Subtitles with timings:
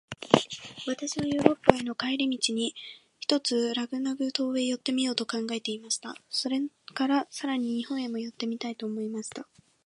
[0.87, 2.73] 私はヨーロッパへの帰り途に、
[3.19, 6.15] ひとつラグナグ島へ寄ってみようと考えていました。
[6.27, 6.59] それ
[6.95, 9.47] から、さらに日本へも寄ってみたいと思いました。